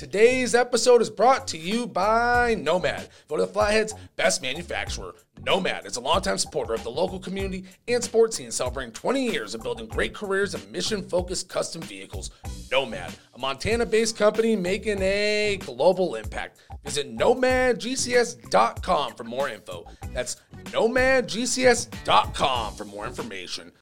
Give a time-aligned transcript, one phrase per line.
[0.00, 5.14] Today's episode is brought to you by Nomad, voted the Flathead's best manufacturer.
[5.44, 9.54] Nomad is a longtime supporter of the local community and sports scene, celebrating 20 years
[9.54, 12.30] of building great careers and mission focused custom vehicles.
[12.72, 16.60] Nomad, a Montana based company making a global impact.
[16.82, 19.84] Visit nomadgcs.com for more info.
[20.14, 20.38] That's
[20.72, 23.72] nomadgcs.com for more information.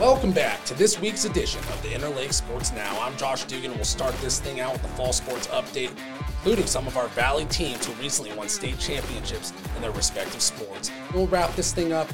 [0.00, 3.00] Welcome back to this week's edition of the Inter Lake Sports Now.
[3.00, 6.66] I'm Josh Dugan, and we'll start this thing out with the fall sports update, including
[6.66, 10.90] some of our Valley teams who recently won state championships in their respective sports.
[11.14, 12.08] We'll wrap this thing up.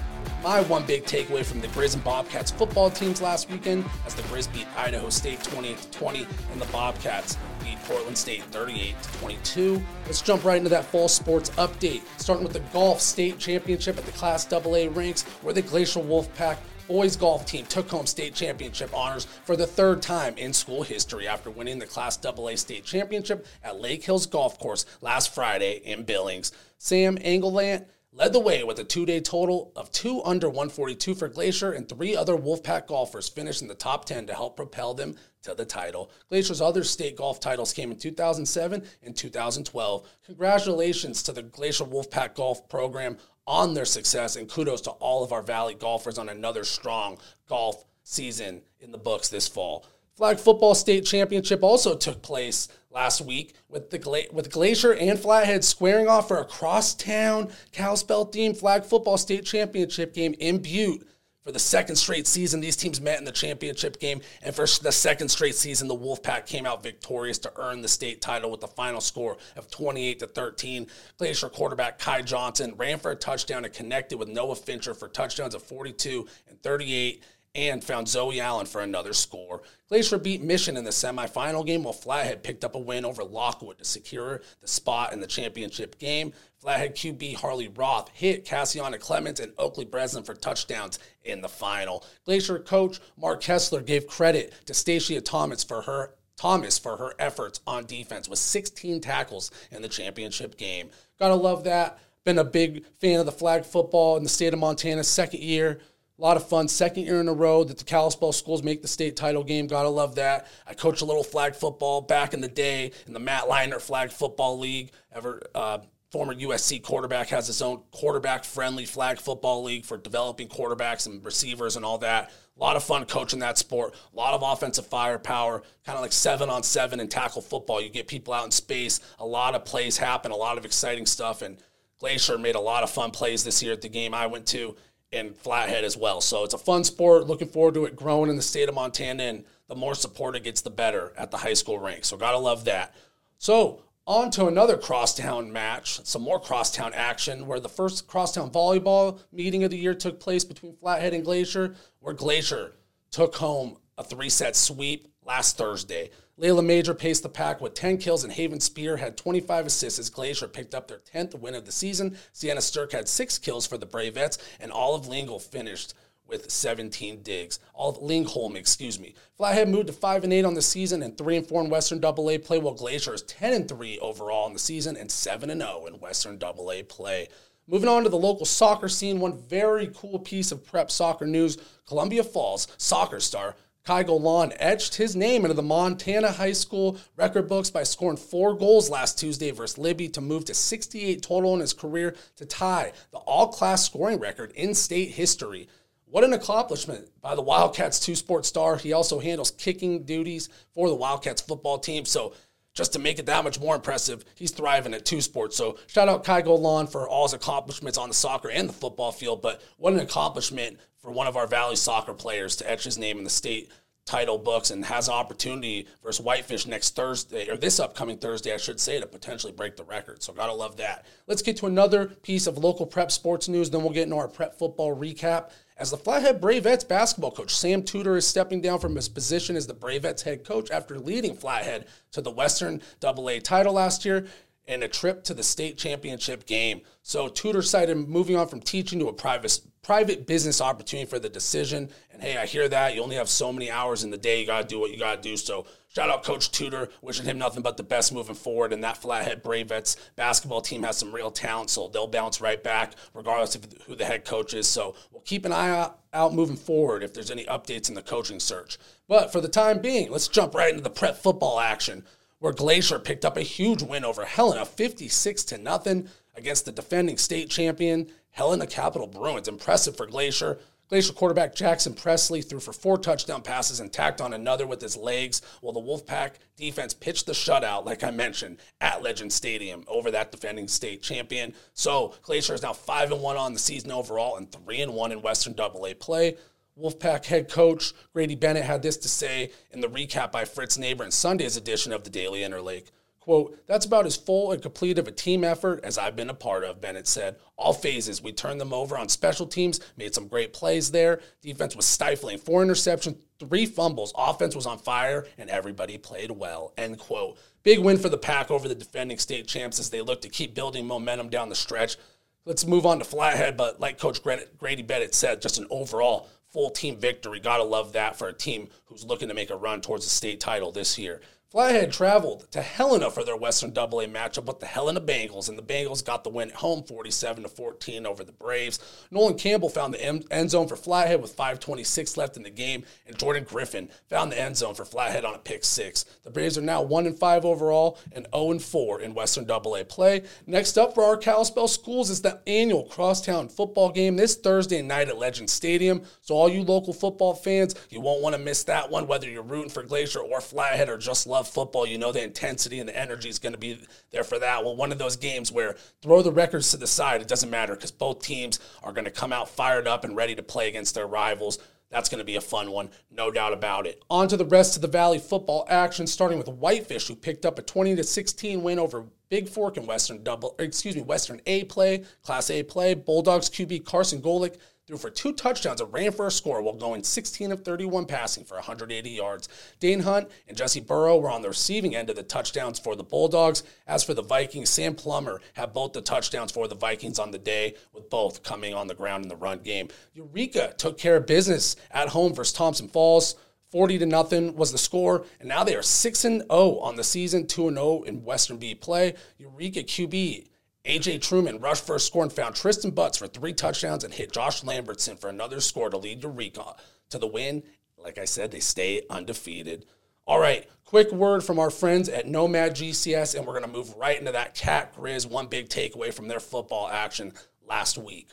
[0.45, 4.23] My one big takeaway from the Grizz and Bobcats football teams last weekend as the
[4.24, 9.83] Grizz beat Idaho State 28 20 and the Bobcats beat Portland State 38 22.
[10.05, 14.05] Let's jump right into that fall sports update, starting with the golf state championship at
[14.05, 16.59] the Class AA ranks, where the Glacier Wolfpack
[16.91, 21.29] boys golf team took home state championship honors for the third time in school history
[21.29, 26.02] after winning the Class AA state championship at Lake Hills Golf Course last Friday in
[26.02, 26.51] Billings.
[26.79, 31.29] Sam Engelant led the way with a two day total of two under 142 for
[31.29, 35.17] Glacier, and three other Wolfpack golfers finished in the top 10 to help propel them
[35.43, 36.11] to the title.
[36.29, 40.09] Glacier's other state golf titles came in 2007 and 2012.
[40.27, 45.33] Congratulations to the Glacier Wolfpack Golf Program on their success, and kudos to all of
[45.33, 49.87] our Valley golfers on another strong golf season in the books this fall.
[50.17, 55.19] Flag football state championship also took place last week with the Gla- with Glacier and
[55.19, 61.07] Flathead squaring off for a crosstown Kalispell themed flag football state championship game in Butte.
[61.43, 64.93] For the second straight season, these teams met in the championship game, and for the
[64.93, 68.69] second straight season, the Wolfpack came out victorious to earn the state title with the
[68.69, 70.87] final score of 28 to 13.
[71.16, 75.55] Glacier quarterback Kai Johnson ran for a touchdown and connected with Noah Fincher for touchdowns
[75.55, 79.62] of 42 and 38 and found Zoe Allen for another score.
[79.88, 83.78] Glacier beat Mission in the semifinal game, while Flathead picked up a win over Lockwood
[83.78, 86.33] to secure the spot in the championship game.
[86.59, 92.05] Flathead QB Harley Roth hit Cassiana Clements and Oakley Breslin for touchdowns in the final.
[92.25, 97.60] Glacier coach Mark Kessler gave credit to Stacia Thomas for her Thomas for her efforts
[97.66, 100.89] on defense with 16 tackles in the championship game.
[101.19, 101.99] Gotta love that.
[102.25, 105.81] Been a big fan of the flag football in the state of Montana, second year.
[106.21, 106.69] A lot of fun.
[106.69, 109.67] Second year in a row that the Kalispell schools make the state title game.
[109.67, 110.49] Gotta love that.
[110.67, 114.13] I coached a little flag football back in the day in the Matt Leinart Flag
[114.13, 114.91] Football League.
[115.15, 115.79] Ever uh,
[116.11, 121.25] former USC quarterback has his own quarterback friendly flag football league for developing quarterbacks and
[121.25, 122.31] receivers and all that.
[122.55, 123.95] A lot of fun coaching that sport.
[124.13, 127.81] A lot of offensive firepower, kind of like seven on seven in tackle football.
[127.81, 129.01] You get people out in space.
[129.21, 130.33] A lot of plays happen.
[130.33, 131.41] A lot of exciting stuff.
[131.41, 131.57] And
[131.99, 134.77] Glacier made a lot of fun plays this year at the game I went to
[135.12, 136.21] and Flathead as well.
[136.21, 137.26] So it's a fun sport.
[137.26, 140.44] Looking forward to it growing in the state of Montana, and the more support it
[140.44, 142.04] gets, the better at the high school rank.
[142.04, 142.94] So gotta love that.
[143.38, 149.21] So on to another crosstown match, some more crosstown action, where the first crosstown volleyball
[149.32, 152.72] meeting of the year took place between Flathead and Glacier, where Glacier
[153.10, 156.10] took home a three-set sweep last Thursday.
[156.41, 160.09] Layla Major paced the pack with 10 kills, and Haven Spear had 25 assists as
[160.09, 162.17] Glacier picked up their 10th win of the season.
[162.33, 165.93] Sienna Stirk had six kills for the Bravettes, and Olive Lingle finished
[166.27, 167.59] with 17 digs.
[167.75, 169.15] Olive Lingholm, excuse me.
[169.37, 172.03] Flathead moved to 5 and 8 on the season and 3 and 4 in Western
[172.03, 175.61] AA play, while Glacier is 10 and 3 overall in the season and 7 and
[175.61, 177.28] 0 in Western AA play.
[177.67, 181.59] Moving on to the local soccer scene, one very cool piece of prep soccer news
[181.87, 187.49] Columbia Falls soccer star Kai Golan etched his name into the Montana high school record
[187.49, 191.61] books by scoring four goals last Tuesday versus Libby to move to 68 total in
[191.61, 195.67] his career to tie the all class scoring record in state history.
[196.05, 198.77] What an accomplishment by the Wildcats two sport star.
[198.77, 202.05] He also handles kicking duties for the Wildcats football team.
[202.05, 202.35] So,
[202.73, 205.57] just to make it that much more impressive, he's thriving at two sports.
[205.57, 209.13] So, shout out Kai Golan for all his accomplishments on the soccer and the football
[209.13, 209.41] field.
[209.43, 213.19] But what an accomplishment for one of our Valley soccer players to etch his name
[213.19, 213.71] in the state
[214.07, 218.81] title books and has opportunity versus Whitefish next Thursday, or this upcoming Thursday, I should
[218.81, 220.23] say, to potentially break the record.
[220.23, 221.07] So, gotta love that.
[221.27, 224.29] Let's get to another piece of local prep sports news, then we'll get into our
[224.29, 225.51] prep football recap.
[225.77, 229.67] As the Flathead Bravettes basketball coach, Sam Tudor is stepping down from his position as
[229.67, 234.27] the Bravettes head coach after leading Flathead to the Western AA title last year
[234.66, 236.83] and a trip to the state championship game.
[237.03, 241.28] So Tudor cited moving on from teaching to a private private business opportunity for the
[241.28, 241.89] decision.
[242.12, 242.95] And hey, I hear that.
[242.95, 244.41] You only have so many hours in the day.
[244.41, 245.36] You got to do what you got to do.
[245.36, 248.72] So shout out Coach Tudor, wishing him nothing but the best moving forward.
[248.72, 252.92] And that Flathead Bravettes basketball team has some real talent, so they'll bounce right back,
[253.15, 254.68] regardless of who the head coach is.
[254.68, 258.38] So we'll keep an eye out moving forward if there's any updates in the coaching
[258.38, 258.78] search.
[259.08, 262.04] But for the time being, let's jump right into the prep football action
[262.40, 267.16] where Glacier picked up a huge win over Helena, 56 to nothing against the defending
[267.16, 269.48] state champion Helena Capital Bruins.
[269.48, 270.58] Impressive for Glacier.
[270.88, 274.96] Glacier quarterback Jackson Presley threw for four touchdown passes and tacked on another with his
[274.96, 280.10] legs, while the Wolfpack defense pitched the shutout, like I mentioned, at Legend Stadium over
[280.10, 281.54] that defending state champion.
[281.75, 285.12] So Glacier is now five and one on the season overall and three and one
[285.12, 286.37] in Western Double A play.
[286.78, 291.05] Wolfpack head coach Grady Bennett had this to say in the recap by Fritz Neighbor
[291.05, 292.90] in Sunday's edition of the Daily Inter Lake.
[293.20, 296.34] Quote, that's about as full and complete of a team effort as I've been a
[296.34, 297.37] part of, Bennett said.
[297.58, 301.20] All phases, we turned them over on special teams, made some great plays there.
[301.43, 302.38] Defense was stifling.
[302.38, 304.14] Four interceptions, three fumbles.
[304.16, 307.37] Offense was on fire, and everybody played well, end quote.
[307.62, 310.55] Big win for the Pack over the defending state champs as they look to keep
[310.55, 311.99] building momentum down the stretch.
[312.46, 316.70] Let's move on to Flathead, but like Coach Grady Bennett said, just an overall full
[316.70, 317.41] team victory.
[317.41, 320.41] Gotta love that for a team who's looking to make a run towards the state
[320.41, 321.20] title this year.
[321.50, 325.58] Flathead traveled to Helena for their Western Double A matchup with the Helena Bengals, and
[325.58, 328.79] the Bengals got the win at home 47 to 14 over the Braves.
[329.11, 333.19] Nolan Campbell found the end zone for Flathead with 5.26 left in the game, and
[333.19, 336.05] Jordan Griffin found the end zone for Flathead on a pick six.
[336.23, 339.75] The Braves are now 1 and 5 overall and 0 and 4 in Western Double
[339.75, 340.23] A play.
[340.47, 345.08] Next up for our Kalispell schools is the annual Crosstown football game this Thursday night
[345.08, 346.02] at Legend Stadium.
[346.20, 349.43] So, all you local football fans, you won't want to miss that one, whether you're
[349.43, 352.88] rooting for Glacier or Flathead or just love love football, you know the intensity and
[352.88, 353.78] the energy is going to be
[354.10, 354.62] there for that.
[354.62, 357.75] Well, one of those games where throw the records to the side, it doesn't matter
[357.75, 360.94] because both teams are going to come out fired up and ready to play against
[360.94, 361.58] their rivals.
[361.90, 364.04] That's going to be a fun one, no doubt about it.
[364.10, 367.58] On to the rest of the Valley football action, starting with Whitefish, who picked up
[367.58, 372.04] a 20 to 16 win over Bigfork in Western double, excuse me, Western A play,
[372.22, 372.94] Class A play.
[372.94, 374.58] Bulldogs QB Carson Golick
[374.90, 378.42] threw for two touchdowns and ran for a score while going 16 of 31 passing
[378.42, 379.48] for 180 yards.
[379.78, 383.04] Dane Hunt and Jesse Burrow were on the receiving end of the touchdowns for the
[383.04, 383.62] Bulldogs.
[383.87, 387.38] As for the Vikings, Sam Plummer had both the touchdowns for the Vikings on the
[387.38, 389.88] day, with both coming on the ground in the run game.
[390.12, 393.37] Eureka took care of business at home versus Thompson Falls.
[393.70, 397.04] 40 to nothing was the score, and now they are 6 and 0 on the
[397.04, 399.14] season, 2 and 0 in Western B play.
[399.38, 400.50] Eureka QB
[400.86, 404.32] AJ Truman rushed for a score and found Tristan Butts for three touchdowns and hit
[404.32, 406.74] Josh Lambertson for another score to lead Eureka
[407.10, 407.62] to the win.
[407.98, 409.84] Like I said, they stay undefeated.
[410.26, 413.94] All right, quick word from our friends at Nomad GCS, and we're going to move
[413.96, 415.28] right into that Cat Grizz.
[415.28, 417.34] One big takeaway from their football action
[417.68, 418.30] last week.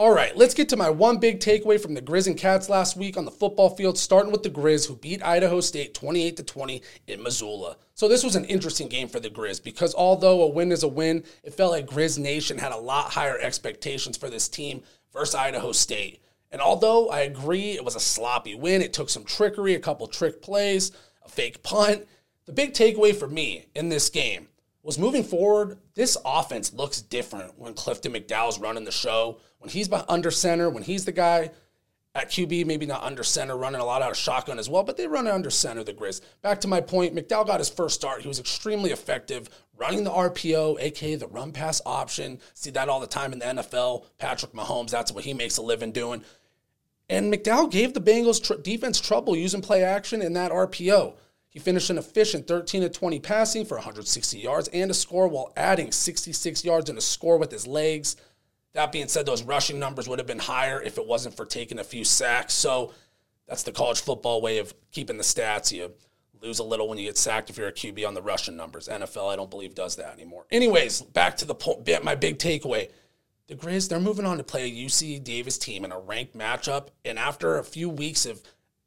[0.00, 2.96] All right, let's get to my one big takeaway from the Grizz and Cats last
[2.96, 6.42] week on the football field, starting with the Grizz, who beat Idaho State 28 to
[6.42, 7.76] 20 in Missoula.
[7.92, 10.88] So this was an interesting game for the Grizz because although a win is a
[10.88, 14.82] win, it felt like Grizz Nation had a lot higher expectations for this team
[15.12, 16.22] versus Idaho State.
[16.50, 20.06] And although I agree it was a sloppy win, it took some trickery, a couple
[20.06, 20.92] trick plays,
[21.22, 22.08] a fake punt.
[22.46, 24.48] The big takeaway for me in this game
[24.82, 29.38] was moving forward, this offense looks different when Clifton McDowell's running the show.
[29.58, 31.50] When he's under center, when he's the guy
[32.14, 34.96] at QB, maybe not under center, running a lot out of shotgun as well, but
[34.96, 36.20] they run under center, the Grizz.
[36.42, 38.22] Back to my point, McDowell got his first start.
[38.22, 42.40] He was extremely effective running the RPO, aka the run pass option.
[42.54, 44.04] See that all the time in the NFL.
[44.18, 46.24] Patrick Mahomes, that's what he makes a living doing.
[47.08, 51.14] And McDowell gave the Bengals tr- defense trouble using play action in that RPO.
[51.50, 55.52] He finished an efficient 13 to 20 passing for 160 yards and a score while
[55.56, 58.16] adding 66 yards and a score with his legs.
[58.72, 61.80] That being said, those rushing numbers would have been higher if it wasn't for taking
[61.80, 62.54] a few sacks.
[62.54, 62.92] So
[63.48, 65.72] that's the college football way of keeping the stats.
[65.72, 65.90] You
[66.40, 68.86] lose a little when you get sacked if you're a QB on the rushing numbers.
[68.86, 70.46] NFL, I don't believe, does that anymore.
[70.52, 72.90] Anyways, back to the point, my big takeaway.
[73.48, 76.90] The Grizz, they're moving on to play a UC Davis team in a ranked matchup.
[77.04, 78.40] And after a few weeks of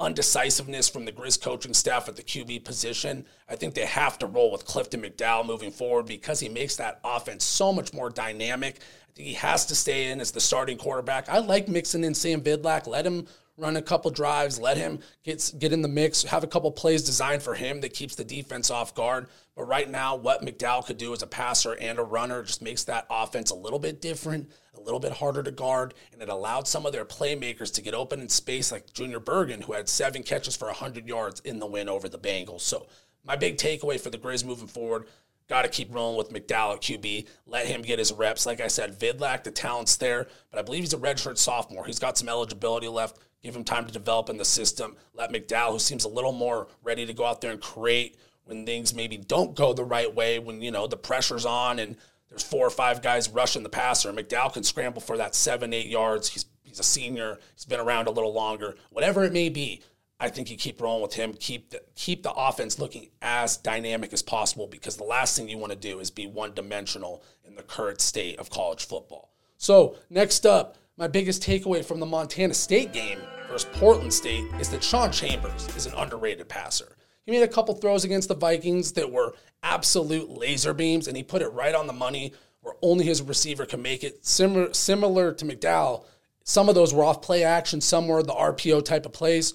[0.03, 3.25] undecisiveness from the Grizz coaching staff at the QB position.
[3.49, 6.99] I think they have to roll with Clifton McDowell moving forward because he makes that
[7.03, 8.79] offense so much more dynamic.
[8.79, 11.29] I think he has to stay in as the starting quarterback.
[11.29, 12.87] I like mixing in Sam Vidlak.
[12.87, 16.47] Let him run a couple drives, let him get get in the mix, have a
[16.47, 19.27] couple plays designed for him that keeps the defense off guard.
[19.55, 22.83] But right now, what McDowell could do as a passer and a runner just makes
[22.85, 26.67] that offense a little bit different, a little bit harder to guard, and it allowed
[26.67, 30.23] some of their playmakers to get open in space, like Junior Bergen, who had seven
[30.23, 32.61] catches for 100 yards in the win over the Bengals.
[32.61, 32.87] So
[33.23, 35.05] my big takeaway for the Grizz moving forward.
[35.49, 37.27] Got to keep rolling with McDowell at QB.
[37.45, 38.45] Let him get his reps.
[38.45, 41.85] Like I said, Vidlak, the talent's there, but I believe he's a redshirt sophomore.
[41.85, 43.19] He's got some eligibility left.
[43.43, 44.95] Give him time to develop in the system.
[45.13, 48.65] Let McDowell, who seems a little more ready to go out there and create when
[48.65, 51.97] things maybe don't go the right way, when you know the pressure's on and
[52.29, 54.11] there's four or five guys rushing the passer.
[54.11, 56.29] McDowell can scramble for that seven, eight yards.
[56.29, 57.37] He's he's a senior.
[57.53, 58.75] He's been around a little longer.
[58.89, 59.81] Whatever it may be,
[60.19, 61.33] I think you keep rolling with him.
[61.33, 65.57] Keep the keep the offense looking as dynamic as possible because the last thing you
[65.57, 69.33] want to do is be one dimensional in the current state of college football.
[69.57, 73.19] So next up, my biggest takeaway from the Montana State game
[73.49, 76.95] versus Portland State is that Sean Chambers is an underrated passer.
[77.25, 79.33] He made a couple throws against the Vikings that were
[79.63, 83.65] absolute laser beams, and he put it right on the money where only his receiver
[83.65, 84.25] can make it.
[84.25, 86.05] Similar, similar to McDowell,
[86.43, 89.53] some of those were off play action, some were the RPO type of plays.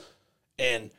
[0.59, 0.91] And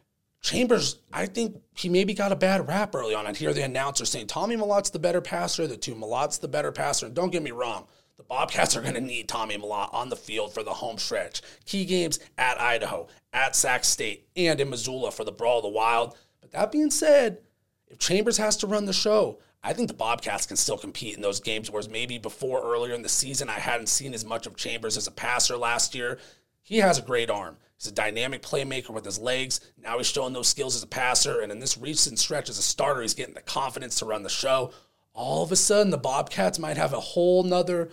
[0.41, 3.27] Chambers, I think he maybe got a bad rap early on.
[3.27, 6.71] I'd hear the announcer saying Tommy Mellott's the better passer, the two Mellott's the better
[6.71, 7.07] passer.
[7.07, 7.87] And don't get me wrong,
[8.19, 11.41] the Bobcats are going to need Tommy Mellott on the field for the home stretch.
[11.63, 15.69] Key games at Idaho, at Sac State, and in Missoula for the Brawl of the
[15.69, 16.17] Wild.
[16.41, 17.37] But that being said,
[17.87, 21.21] if Chambers has to run the show, I think the Bobcats can still compete in
[21.21, 21.71] those games.
[21.71, 25.07] Whereas maybe before earlier in the season, I hadn't seen as much of Chambers as
[25.07, 26.19] a passer last year.
[26.61, 27.55] He has a great arm.
[27.77, 29.61] He's a dynamic playmaker with his legs.
[29.81, 31.39] Now he's showing those skills as a passer.
[31.39, 34.29] And in this recent stretch as a starter, he's getting the confidence to run the
[34.29, 34.73] show.
[35.13, 37.89] All of a sudden, the Bobcats might have a whole nother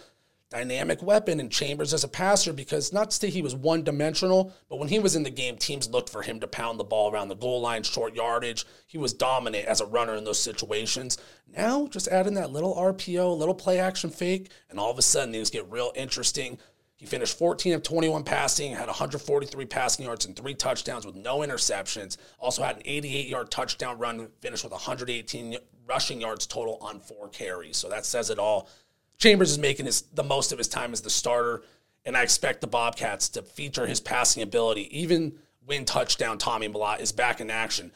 [0.57, 4.55] dynamic weapon in Chambers as a passer because not to say he was one dimensional,
[4.71, 7.13] but when he was in the game, teams looked for him to pound the ball
[7.13, 8.65] around the goal line, short yardage.
[8.87, 11.19] He was dominant as a runner in those situations.
[11.55, 15.33] Now, just adding that little RPO, little play action fake, and all of a sudden
[15.33, 16.59] things get real interesting.
[16.97, 21.41] He finished 14 of 21 passing, had 143 passing yards and three touchdowns with no
[21.41, 22.17] interceptions.
[22.39, 27.29] Also had an 88 yard touchdown run, finished with 118 rushing yards total on four
[27.29, 27.77] carries.
[27.77, 28.71] So that says it all.
[29.19, 31.63] Chambers is making his, the most of his time as the starter,
[32.05, 37.01] and I expect the Bobcats to feature his passing ability, even when touchdown Tommy Mellott
[37.01, 37.93] is back in action.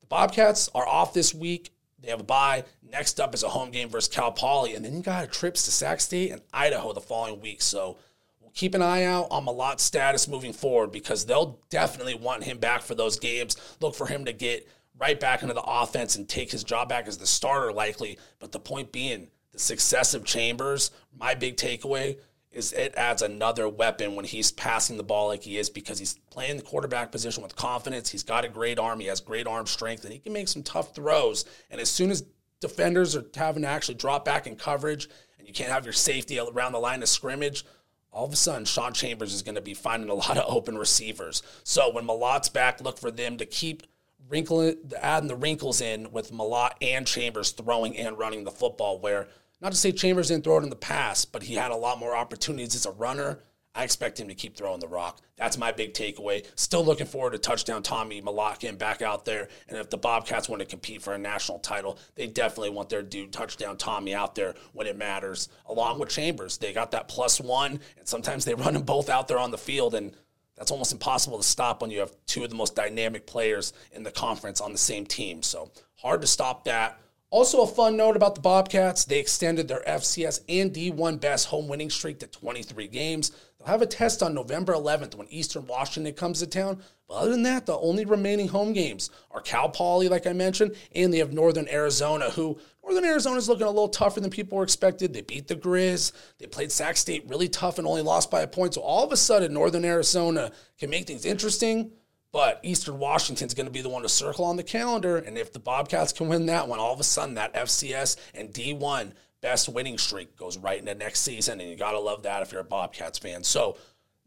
[0.00, 1.70] The Bobcats are off this week.
[2.00, 2.64] They have a bye.
[2.82, 5.70] Next up is a home game versus Cal Poly, and then you got trips to
[5.70, 7.62] Sac State and Idaho the following week.
[7.62, 7.98] So
[8.40, 12.58] we'll keep an eye out on Mellott's status moving forward because they'll definitely want him
[12.58, 13.56] back for those games.
[13.80, 17.06] Look for him to get right back into the offense and take his job back
[17.06, 18.18] as the starter, likely.
[18.40, 22.18] But the point being, the success of Chambers, my big takeaway
[22.52, 26.18] is it adds another weapon when he's passing the ball like he is because he's
[26.30, 28.10] playing the quarterback position with confidence.
[28.10, 29.00] He's got a great arm.
[29.00, 31.44] He has great arm strength, and he can make some tough throws.
[31.70, 32.24] And as soon as
[32.60, 36.38] defenders are having to actually drop back in coverage, and you can't have your safety
[36.38, 37.64] around the line of scrimmage,
[38.12, 40.76] all of a sudden Sean Chambers is going to be finding a lot of open
[40.76, 41.42] receivers.
[41.64, 43.84] So when Mellott's back, look for them to keep
[44.28, 48.98] wrinkling, adding the wrinkles in with Mellott and Chambers throwing and running the football.
[48.98, 49.28] Where
[49.62, 52.00] not to say Chambers didn't throw it in the past, but he had a lot
[52.00, 53.38] more opportunities as a runner.
[53.74, 55.20] I expect him to keep throwing the rock.
[55.36, 56.44] That's my big takeaway.
[56.56, 59.48] Still looking forward to touchdown Tommy Malakin back out there.
[59.68, 63.02] And if the Bobcats want to compete for a national title, they definitely want their
[63.02, 66.58] dude touchdown Tommy out there when it matters, along with Chambers.
[66.58, 69.58] They got that plus one, and sometimes they run them both out there on the
[69.58, 70.14] field, and
[70.56, 74.02] that's almost impossible to stop when you have two of the most dynamic players in
[74.02, 75.42] the conference on the same team.
[75.42, 76.98] So hard to stop that.
[77.32, 81.66] Also, a fun note about the Bobcats they extended their FCS and D1 best home
[81.66, 83.32] winning streak to 23 games.
[83.58, 86.82] They'll have a test on November 11th when Eastern Washington comes to town.
[87.08, 90.76] But other than that, the only remaining home games are Cal Poly, like I mentioned,
[90.94, 94.58] and they have Northern Arizona, who Northern Arizona is looking a little tougher than people
[94.58, 95.14] were expected.
[95.14, 96.12] They beat the Grizz.
[96.36, 98.74] They played Sac State really tough and only lost by a point.
[98.74, 101.92] So all of a sudden, Northern Arizona can make things interesting.
[102.32, 105.18] But Eastern Washington's going to be the one to circle on the calendar.
[105.18, 108.48] And if the Bobcats can win that one, all of a sudden that FCS and
[108.48, 109.12] D1
[109.42, 111.60] best winning streak goes right into next season.
[111.60, 113.44] And you got to love that if you're a Bobcats fan.
[113.44, 113.76] So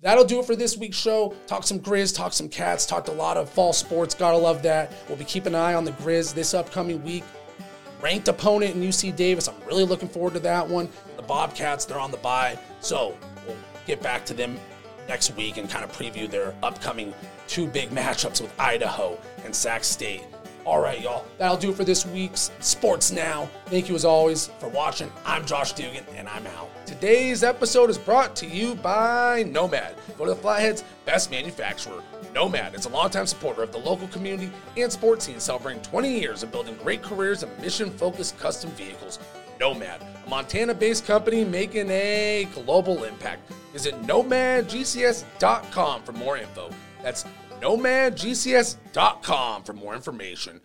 [0.01, 1.33] that'll do it for this week's show.
[1.47, 4.13] Talk some Grizz, talk some Cats, talked a lot of fall sports.
[4.13, 4.91] Got to love that.
[5.07, 7.23] We'll be keeping an eye on the Grizz this upcoming week.
[8.01, 9.47] Ranked opponent in UC Davis.
[9.47, 10.89] I'm really looking forward to that one.
[11.15, 12.59] The Bobcats, they're on the bye.
[12.81, 13.57] So we'll
[13.87, 14.59] get back to them
[15.07, 17.13] next week and kind of preview their upcoming
[17.47, 20.23] two big matchups with Idaho and Sac State.
[20.65, 21.25] All right, y'all.
[21.37, 23.47] That'll do it for this week's Sports Now.
[23.67, 25.11] Thank you as always for watching.
[25.23, 26.69] I'm Josh Dugan, and I'm out.
[26.87, 29.95] Today's episode is brought to you by Nomad.
[30.17, 32.01] Go to the Flathead's best manufacturer,
[32.35, 36.43] Nomad is a longtime supporter of the local community and sports scene, celebrating 20 years
[36.43, 39.19] of building great careers and mission focused custom vehicles.
[39.59, 43.51] Nomad, a Montana based company making a global impact.
[43.73, 46.69] Visit nomadgcs.com for more info.
[47.03, 47.25] That's
[47.61, 50.61] nomadgcs.com for more information.